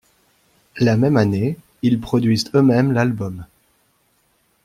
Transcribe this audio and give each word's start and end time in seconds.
La 0.79 0.97
même 0.97 1.15
année, 1.15 1.59
ils 1.83 2.01
produisent 2.01 2.49
eux-mêmes 2.55 2.91
l’album'. 2.91 3.45